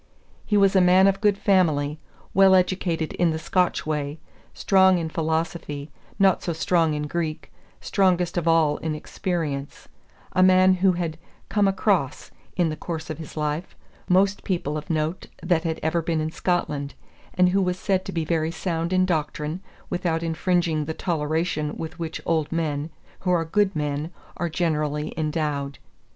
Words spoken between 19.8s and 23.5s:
without infringing the toleration with which old men, who are